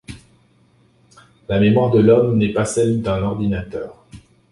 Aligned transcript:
La 1.47 1.59
mémoire 1.59 1.91
de 1.91 1.99
l'homme 1.99 2.39
n'est 2.39 2.51
pas 2.51 2.65
celle 2.65 3.03
d'un 3.03 3.21
ordinateur… 3.21 4.03